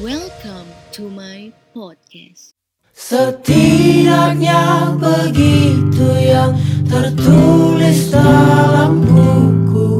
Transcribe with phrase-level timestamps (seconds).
[0.00, 2.56] Welcome to my podcast.
[2.96, 6.56] Setidaknya begitu yang
[6.88, 9.92] tertulis dalam buku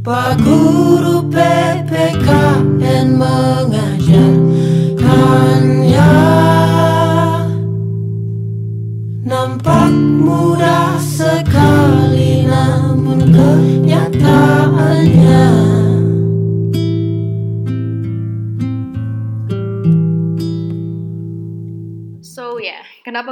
[0.00, 3.85] Pak Guru PPKN mengajarkannya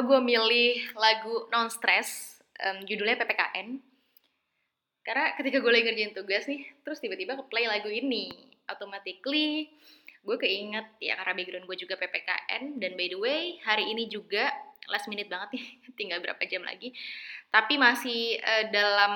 [0.04, 3.80] gue milih lagu Non Stress, em, judulnya PPKN?
[5.04, 8.32] Karena ketika gue lagi ngerjain tugas nih, terus tiba-tiba ke play lagu ini,
[8.68, 9.68] automatically
[10.24, 14.48] gue keinget ya karena background gue juga PPKN dan by the way hari ini juga
[14.88, 15.64] last minute banget nih,
[16.00, 16.92] tinggal berapa jam lagi,
[17.52, 19.12] tapi masih eh, dalam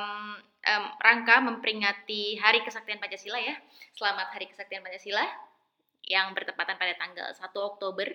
[0.64, 3.56] em, rangka memperingati Hari Kesaktian Pancasila ya.
[3.96, 5.24] Selamat Hari Kesaktian Pancasila
[6.08, 8.08] yang bertepatan pada tanggal 1 Oktober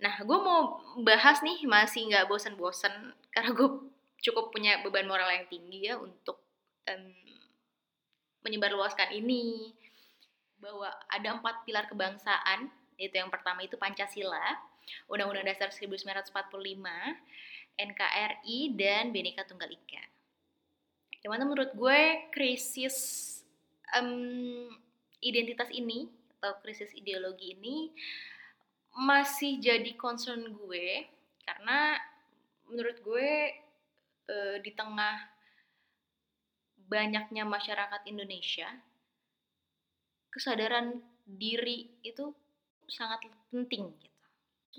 [0.00, 3.68] Nah, gue mau bahas nih masih nggak bosen-bosen karena gue
[4.24, 6.40] cukup punya beban moral yang tinggi ya untuk
[6.88, 7.12] em,
[8.40, 9.76] menyebarluaskan ini
[10.60, 14.60] bahwa ada empat pilar kebangsaan yaitu yang pertama itu Pancasila,
[15.08, 16.28] Undang-Undang Dasar 1945,
[17.80, 20.04] NKRI dan Bhinneka Tunggal Ika.
[21.24, 22.96] Yang mana menurut gue krisis
[23.96, 24.68] em,
[25.24, 26.08] identitas ini
[26.40, 27.92] atau krisis ideologi ini
[28.96, 31.06] masih jadi concern gue
[31.46, 31.98] karena
[32.66, 33.30] menurut gue
[34.30, 35.30] eh, di tengah
[36.90, 38.66] banyaknya masyarakat Indonesia
[40.30, 42.34] kesadaran diri itu
[42.90, 44.18] sangat penting gitu.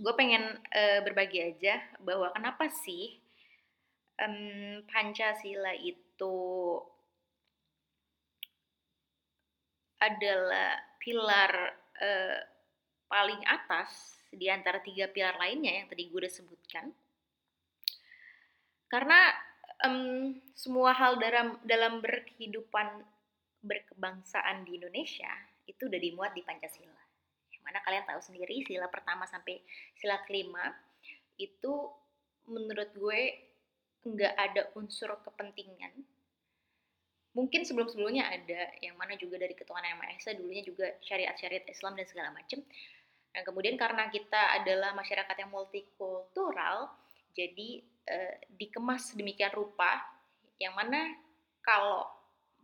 [0.03, 3.20] Gue pengen eh, berbagi aja bahwa kenapa sih
[4.20, 6.36] em, Pancasila itu
[10.02, 11.52] adalah pilar
[12.02, 12.40] eh,
[13.12, 16.88] paling atas di antara tiga pilar lainnya yang tadi gue udah sebutkan.
[18.88, 19.36] Karena
[19.84, 23.03] em, semua hal dalam dalam berkehidupan
[23.59, 25.30] berkebangsaan di Indonesia
[25.68, 27.03] itu udah dimuat di Pancasila.
[27.52, 29.59] Yang mana kalian tahu sendiri sila pertama sampai
[30.00, 30.72] sila kelima
[31.36, 31.91] itu
[32.47, 33.52] menurut gue
[34.02, 35.94] nggak ada unsur kepentingan
[37.31, 41.96] mungkin sebelum-sebelumnya ada yang mana juga dari ketuhanan yang maha esa dulunya juga syariat-syariat Islam
[41.96, 42.59] dan segala macam
[43.31, 46.92] dan kemudian karena kita adalah masyarakat yang multikultural
[47.31, 47.69] jadi
[48.08, 50.03] eh, dikemas demikian rupa
[50.59, 51.16] yang mana
[51.64, 52.06] kalau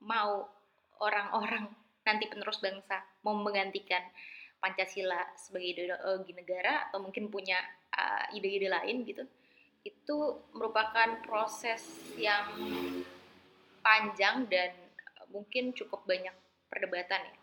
[0.04, 0.46] mau
[1.02, 1.72] orang-orang
[2.08, 4.04] nanti penerus bangsa mau menggantikan
[4.58, 7.58] Pancasila sebagai ideologi negara atau mungkin punya
[7.94, 9.24] eh, ide-ide lain gitu
[9.88, 10.18] itu
[10.52, 11.80] merupakan proses
[12.20, 12.52] yang
[13.80, 14.76] panjang dan
[15.32, 16.36] mungkin cukup banyak
[16.68, 17.36] perdebatan ya.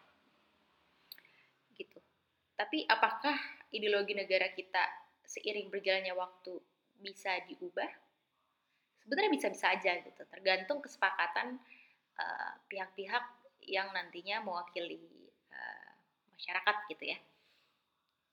[2.55, 3.35] Tapi apakah
[3.75, 4.83] ideologi negara kita
[5.27, 6.55] seiring berjalannya waktu
[7.03, 7.91] bisa diubah?
[9.05, 11.61] Sebenarnya bisa-bisa aja gitu, tergantung kesepakatan
[12.17, 13.25] eh, pihak-pihak
[13.69, 15.03] yang nantinya mewakili
[15.51, 15.89] eh,
[16.33, 17.19] masyarakat gitu ya.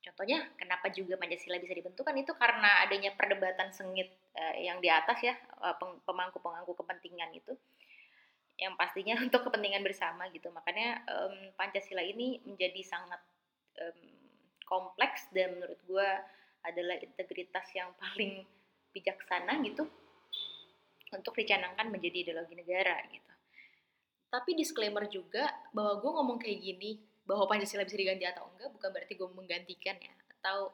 [0.01, 4.89] Contohnya, kenapa juga Pancasila bisa dibentuk kan itu karena adanya perdebatan sengit eh, yang di
[4.89, 5.37] atas ya,
[6.07, 7.53] pemangku-pemangku kepentingan itu,
[8.61, 10.53] yang pastinya untuk kepentingan bersama gitu.
[10.53, 13.21] Makanya em, Pancasila ini menjadi sangat
[13.81, 13.97] em,
[14.69, 16.09] kompleks dan menurut gue
[16.61, 18.45] adalah integritas yang paling
[18.93, 19.89] bijaksana gitu
[21.11, 23.31] untuk dicanangkan menjadi ideologi negara gitu.
[24.31, 25.43] Tapi disclaimer juga
[25.75, 29.95] bahwa gue ngomong kayak gini bahwa Pancasila bisa diganti atau enggak bukan berarti gue menggantikan
[29.99, 30.13] ya.
[30.39, 30.71] Atau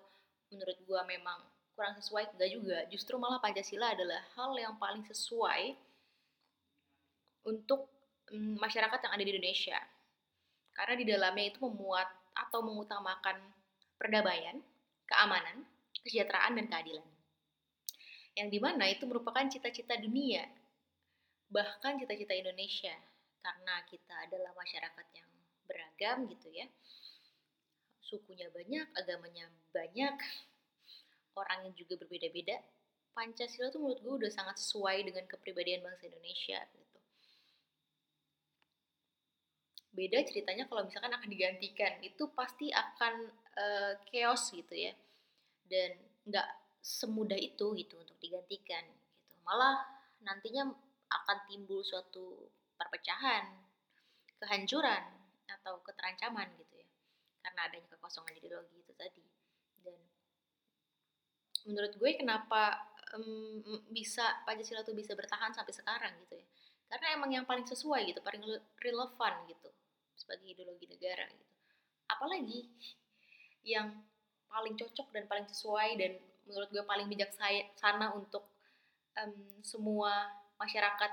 [0.53, 1.39] menurut gue memang
[1.73, 2.77] kurang sesuai enggak juga.
[2.93, 5.73] Justru malah Pancasila adalah hal yang paling sesuai
[7.49, 7.89] untuk
[8.29, 9.79] mm, masyarakat yang ada di Indonesia.
[10.77, 12.05] Karena di dalamnya itu memuat
[12.45, 13.41] atau mengutamakan
[13.97, 14.61] perdamaian,
[15.09, 15.65] keamanan,
[16.01, 17.07] kesejahteraan dan keadilan.
[18.37, 20.45] Yang di mana itu merupakan cita-cita dunia
[21.47, 22.93] bahkan cita-cita Indonesia.
[23.41, 25.29] Karena kita adalah masyarakat yang
[25.65, 26.67] beragam gitu ya.
[28.03, 30.15] Sukunya banyak agamanya banyak
[31.35, 32.59] orang yang juga berbeda-beda.
[33.15, 36.59] Pancasila tuh menurut gue udah sangat sesuai dengan kepribadian bangsa Indonesia.
[36.69, 36.86] gitu
[39.91, 41.99] beda ceritanya kalau misalkan akan digantikan.
[42.03, 43.13] Itu pasti akan
[43.57, 44.93] eh, chaos gitu ya.
[45.67, 45.97] Dan
[46.27, 46.49] nggak
[46.83, 49.35] semudah itu gitu untuk digantikan gitu.
[49.43, 49.83] Malah
[50.23, 50.67] nantinya
[51.07, 53.47] akan timbul suatu perpecahan
[54.37, 55.03] kehancuran
[55.47, 56.87] atau keterancaman gitu ya.
[57.43, 59.23] Karena adanya kekosongan ideologi itu tadi.
[59.81, 59.99] Dan
[61.67, 66.47] menurut gue kenapa em, bisa Pancasila tuh bisa bertahan sampai sekarang gitu ya
[66.87, 69.69] karena emang yang paling sesuai gitu paling rele- relevan gitu
[70.15, 71.53] sebagai ideologi negara gitu.
[72.07, 72.59] Apalagi
[73.67, 73.91] yang
[74.47, 76.11] paling cocok dan paling sesuai dan
[76.47, 78.47] menurut gue paling bijaksana untuk
[79.19, 81.11] em, semua masyarakat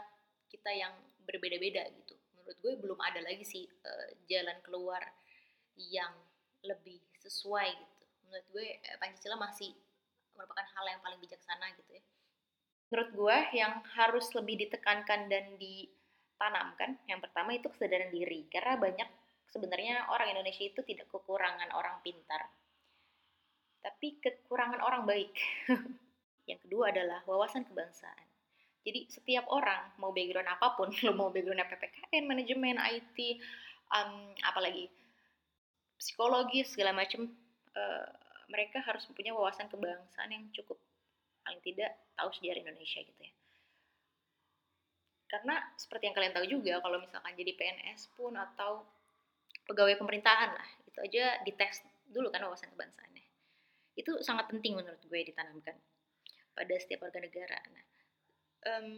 [0.49, 0.94] kita yang
[1.26, 2.15] berbeda-beda gitu.
[2.38, 5.03] Menurut gue belum ada lagi sih eh, jalan keluar
[5.75, 6.15] yang
[6.62, 8.05] lebih sesuai gitu.
[8.31, 9.75] Menurut gue eh, Pancasila masih
[10.38, 12.03] merupakan hal yang paling bijaksana gitu ya
[12.94, 18.46] menurut gue yang harus lebih ditekankan dan ditanamkan yang pertama itu kesadaran diri.
[18.46, 19.11] Karena banyak
[19.50, 22.46] sebenarnya orang Indonesia itu tidak kekurangan orang pintar.
[23.82, 25.35] Tapi kekurangan orang baik.
[26.55, 28.31] Yang kedua adalah wawasan kebangsaan.
[28.87, 33.19] Jadi setiap orang mau background apa pun lo mau background PPKN manajemen IT
[33.91, 34.87] um, apalagi
[35.99, 37.26] psikologi segala macam
[37.75, 38.06] uh,
[38.46, 40.79] mereka harus mempunyai wawasan kebangsaan yang cukup
[41.44, 43.32] paling tidak tahu sejarah Indonesia gitu ya
[45.29, 48.87] karena seperti yang kalian tahu juga kalau misalkan jadi PNS pun atau
[49.69, 53.25] pegawai pemerintahan lah itu aja dites dulu kan wawasan kebangsaannya
[53.94, 55.75] itu sangat penting menurut gue ditanamkan
[56.55, 57.58] pada setiap warga negara.
[57.70, 57.85] Nah,
[58.70, 58.88] um,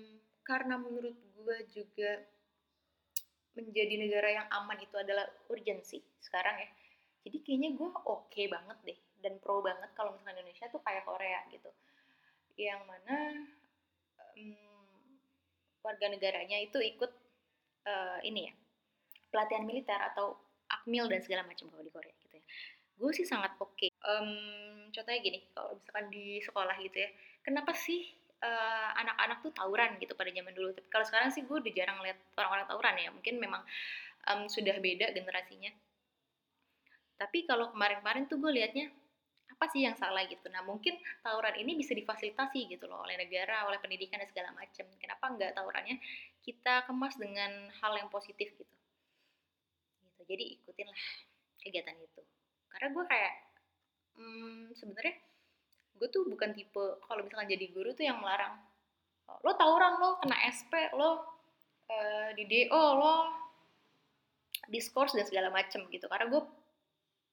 [0.44, 2.24] karena menurut gue juga
[3.56, 6.68] menjadi negara yang aman itu adalah urgensi sekarang ya.
[7.26, 11.08] Jadi kayaknya gue oke okay banget deh dan pro banget kalau misalnya Indonesia tuh kayak
[11.08, 11.72] Korea gitu,
[12.56, 13.46] yang mana
[14.36, 14.56] um,
[15.84, 17.12] warga negaranya itu ikut
[17.86, 18.52] uh, ini ya
[19.30, 20.34] pelatihan militer atau
[20.66, 22.44] akmil dan segala macam kalau di Korea gitu ya.
[22.96, 23.76] Gue sih sangat oke.
[23.76, 23.92] Okay.
[24.08, 27.10] um, contohnya gini kalau misalkan di sekolah gitu ya
[27.44, 28.08] kenapa sih
[28.42, 30.72] uh, anak-anak tuh tawuran gitu pada zaman dulu?
[30.74, 33.62] Tapi kalau sekarang sih gue udah jarang lihat orang-orang tawuran ya mungkin memang
[34.32, 35.70] um, sudah beda generasinya.
[37.16, 38.92] Tapi kalau kemarin-kemarin tuh gue liatnya
[39.56, 40.44] apa sih yang salah gitu?
[40.52, 44.84] Nah mungkin tawuran ini bisa difasilitasi gitu loh oleh negara oleh pendidikan dan segala macam
[45.00, 45.96] kenapa nggak tawurannya
[46.44, 48.74] kita kemas dengan hal yang positif gitu?
[50.04, 51.02] Gitu jadi ikutin lah
[51.64, 52.22] kegiatan itu.
[52.68, 53.34] Karena gue kayak
[54.20, 55.14] hmm, sebenarnya
[55.96, 58.60] gue tuh bukan tipe kalau misalkan jadi guru tuh yang melarang.
[59.40, 61.24] Lo tawuran lo kena SP lo
[61.88, 63.32] uh, di DO lo
[64.68, 66.04] diskors dan segala macem gitu.
[66.12, 66.44] Karena gue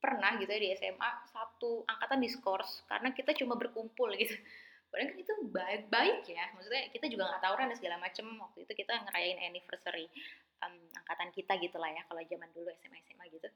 [0.03, 4.35] pernah gitu ya di SMA satu angkatan diskors karena kita cuma berkumpul gitu.
[4.91, 6.43] Padahal kan itu baik baik ya.
[6.53, 8.27] Maksudnya kita juga nggak tawuran dan segala macem.
[8.27, 10.11] Waktu itu kita ngerayain anniversary
[10.59, 13.47] um, angkatan kita gitu lah ya kalau zaman dulu SMA SMA gitu.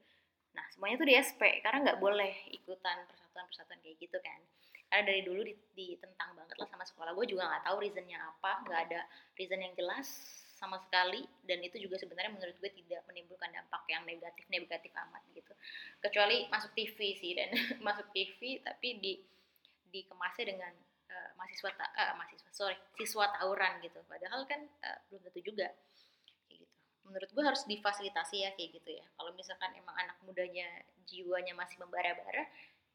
[0.56, 4.40] Nah, semuanya tuh di SP karena nggak boleh ikutan persatuan-persatuan kayak gitu kan.
[4.88, 5.44] Karena dari dulu
[5.76, 7.12] ditentang banget lah sama sekolah.
[7.12, 9.00] Gue juga nggak tahu reasonnya apa, nggak ada
[9.36, 10.08] reason yang jelas
[10.58, 15.22] sama sekali dan itu juga sebenarnya menurut gue tidak menimbulkan dampak yang negatif negatif amat
[15.30, 15.54] gitu.
[16.02, 17.54] Kecuali masuk TV sih dan
[17.86, 19.12] masuk TV tapi di
[19.88, 20.74] dikemasnya dengan
[21.14, 24.02] uh, mahasiswa uh, mahasiswa sorry siswa tawuran gitu.
[24.10, 25.70] Padahal kan uh, belum tentu juga.
[27.06, 29.06] Menurut gue harus difasilitasi ya kayak gitu ya.
[29.16, 30.66] Kalau misalkan emang anak mudanya
[31.08, 32.44] jiwanya masih membara-bara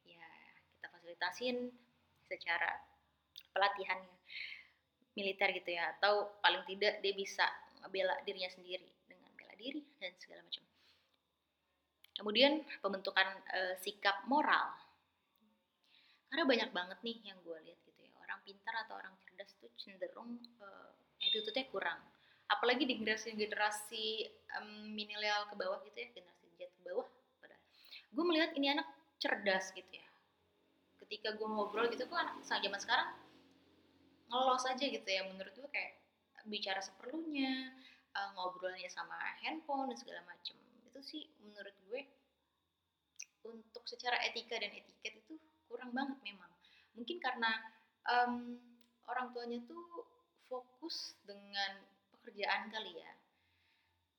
[0.05, 0.27] ya
[0.77, 1.73] kita fasilitasin
[2.27, 2.77] secara
[3.55, 4.13] pelatihannya
[5.13, 7.45] militer gitu ya atau paling tidak dia bisa
[7.89, 10.63] bela dirinya sendiri dengan bela diri dan segala macam.
[12.13, 14.69] Kemudian pembentukan e, sikap moral.
[16.29, 19.69] Karena banyak banget nih yang gue lihat gitu ya orang pintar atau orang cerdas tuh
[19.77, 20.67] cenderung e,
[21.25, 21.99] attitude-nya kurang.
[22.49, 24.29] Apalagi di generasi generasi
[24.61, 27.07] um, milenial ke bawah gitu ya generasi Z ke bawah
[27.41, 27.57] pada
[28.13, 28.85] gue melihat ini anak
[29.17, 30.05] cerdas gitu ya.
[31.01, 33.09] Ketika gue ngobrol gitu kok anak zaman sekarang
[34.33, 35.21] ngelos aja gitu ya.
[35.29, 36.01] Menurut gue kayak
[36.49, 37.69] bicara seperlunya
[38.17, 39.13] uh, ngobrolnya sama
[39.45, 40.57] handphone dan segala macem.
[40.89, 42.01] Itu sih menurut gue
[43.45, 45.37] untuk secara etika dan etiket itu
[45.69, 46.49] kurang banget memang.
[46.97, 47.51] Mungkin karena
[48.09, 48.57] um,
[49.05, 50.07] orang tuanya tuh
[50.49, 51.85] fokus dengan
[52.17, 53.11] pekerjaan kali ya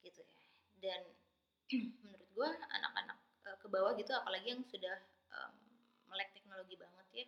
[0.05, 0.47] gitu ya.
[0.79, 1.01] Dan
[2.05, 3.19] menurut gue anak-anak
[3.49, 4.97] uh, ke bawah gitu apalagi yang sudah
[5.33, 5.55] um,
[6.13, 7.27] melek teknologi banget ya.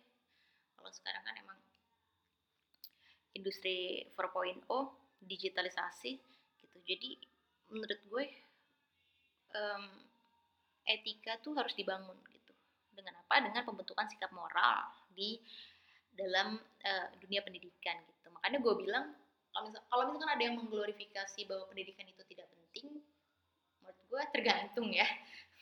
[0.77, 1.57] Kalau sekarang kan emang
[3.37, 4.65] industri 4.0
[5.21, 6.11] digitalisasi
[6.61, 6.77] gitu.
[6.83, 7.09] Jadi
[7.69, 8.25] menurut gue
[9.53, 9.83] um,
[10.87, 12.53] etika tuh harus dibangun gitu.
[12.93, 13.43] Dengan apa?
[13.43, 15.37] Dengan pembentukan sikap moral di
[16.17, 18.27] dalam uh, dunia pendidikan gitu.
[18.33, 19.05] Makanya gue bilang
[19.53, 23.01] kalau misal kalau misalkan ada yang mengglorifikasi bahwa pendidikan itu tidak penting
[23.81, 25.05] menurut gue tergantung ya.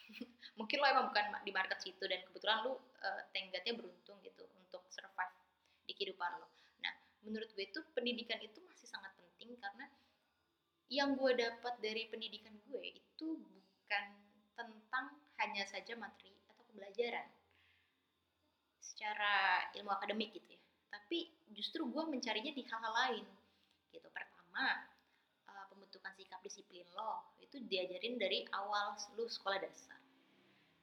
[0.59, 4.83] Mungkin lo emang bukan di market situ dan kebetulan lo uh, tenggatnya beruntung gitu untuk
[4.91, 5.35] survive
[5.85, 6.47] di kehidupan lo
[6.81, 6.93] nah
[7.25, 9.85] menurut gue itu pendidikan itu masih sangat penting karena
[10.93, 14.05] yang gue dapat dari pendidikan gue itu bukan
[14.53, 15.05] tentang
[15.41, 17.27] hanya saja materi atau pembelajaran
[18.79, 20.61] secara ilmu akademik gitu ya.
[20.93, 23.25] Tapi justru gue mencarinya di hal-hal lain
[23.91, 24.07] gitu.
[24.13, 24.85] Pertama
[25.49, 29.99] uh, pembentukan sikap disiplin lo itu diajarin dari awal lu sekolah dasar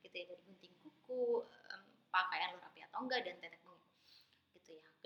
[0.02, 0.24] gitu ya.
[0.28, 1.46] Dari gunting kuku
[2.12, 3.61] pakaian lo rapi atau enggak dan tetek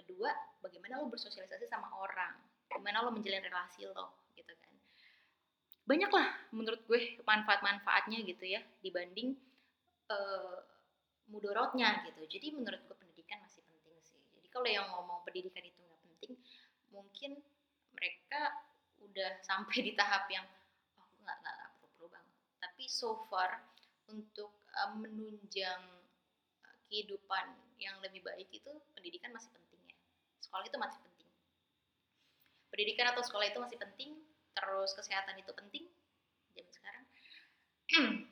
[0.07, 0.31] kedua
[0.63, 2.39] bagaimana lo bersosialisasi sama orang?
[2.71, 4.31] Gimana lo menjalin relasi lo?
[4.39, 4.75] Gitu kan.
[5.83, 9.35] Banyak lah menurut gue manfaat-manfaatnya gitu ya dibanding
[10.07, 10.59] eh,
[11.27, 12.23] mudorotnya gitu.
[12.31, 14.23] Jadi menurut gue pendidikan masih penting sih.
[14.39, 16.33] Jadi kalau yang ngomong pendidikan itu nggak penting
[16.95, 17.43] mungkin
[17.91, 18.55] mereka
[19.03, 20.47] udah sampai di tahap yang
[20.97, 22.37] oh nggak nggak nggak perlu-perlu banget.
[22.63, 23.59] Tapi so far
[24.07, 25.83] untuk uh, menunjang
[26.63, 29.66] uh, kehidupan yang lebih baik itu pendidikan masih penting
[30.57, 31.29] sekolah itu masih penting.
[32.73, 34.11] Pendidikan atau sekolah itu masih penting
[34.57, 35.85] terus kesehatan itu penting
[36.57, 37.05] zaman sekarang.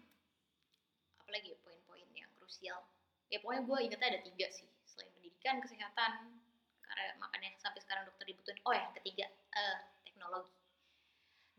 [1.21, 2.81] Apalagi ya poin-poin yang krusial.
[3.29, 6.41] Ya pokoknya gue ingetnya ada tiga sih selain pendidikan kesehatan
[6.81, 8.57] karena makanya sampai sekarang dokter dibutuhin.
[8.65, 9.79] Oh ya ketiga eh,
[10.09, 10.57] teknologi.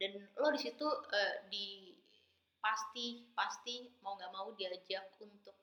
[0.02, 1.94] Dan lo di situ eh, di
[2.58, 5.54] pasti pasti mau nggak mau diajak untuk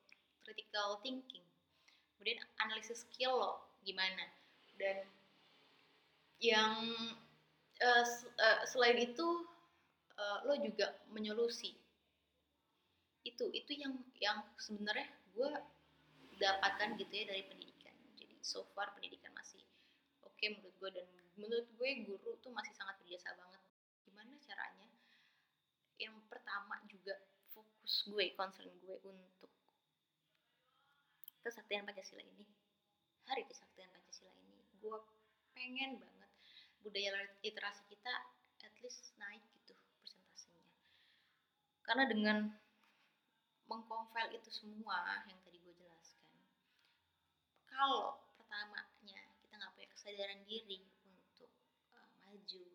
[0.47, 1.43] critical thinking.
[2.15, 4.42] Kemudian analisis skill lo gimana
[4.79, 4.97] dan
[6.39, 6.75] yang
[8.05, 9.27] s- eh, selain itu
[10.23, 11.71] eh, lo juga menyolusi
[13.29, 13.93] itu itu yang
[14.25, 15.49] yang sebenarnya gue
[16.43, 17.95] dapatkan gitu ya dari pendidikan.
[18.19, 19.63] Jadi so far pendidikan masih
[20.27, 21.07] oke menurut gue dan
[21.41, 23.61] menurut gue guru tuh masih sangat berjasa banget.
[24.05, 24.87] Gimana caranya?
[26.03, 27.13] Yang pertama juga
[27.53, 29.49] fokus gue concern gue untuk
[31.45, 32.45] kesaktian Pancasila ini.
[33.29, 34.52] Hari kesaktian Pancasila ini
[34.83, 34.99] gue
[35.55, 36.31] pengen banget
[36.83, 38.11] budaya literasi kita
[38.59, 39.71] at least naik gitu
[40.03, 40.67] persentasenya.
[41.87, 42.37] Karena dengan
[43.71, 46.35] mengkonfel itu semua yang tadi gue jelaskan
[47.71, 51.47] kalau pertamanya kita nggak punya kesadaran diri untuk
[51.95, 52.65] uh, maju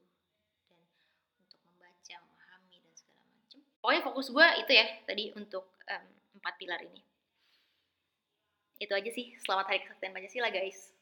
[0.72, 0.80] dan
[1.36, 6.08] untuk membaca memahami dan segala macam pokoknya fokus gue itu ya tadi untuk em,
[6.40, 7.04] empat pilar ini.
[8.78, 9.34] Itu aja sih.
[9.42, 10.97] Selamat hari kesaktian Pancasila guys